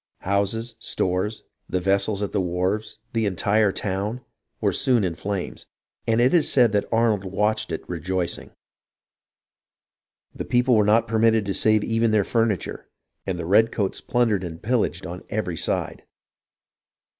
[0.21, 4.21] Houses, stores, the vessels at the wharves, the entire town,
[4.59, 5.67] were soon in flames,
[6.07, 8.49] and it is said Arnold watched it rejoicing.
[10.33, 12.89] The people were not permitted to save even their furniture,
[13.27, 16.03] and the redcoats plundered and pillaged on every side.